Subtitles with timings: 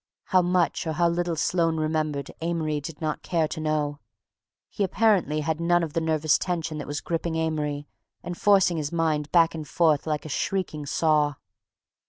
[0.23, 3.99] How much or how little Sloane remembered Amory did not care to know;
[4.67, 7.87] he apparently had none of the nervous tension that was gripping Amory
[8.23, 11.35] and forcing his mind back and forth like a shrieking saw.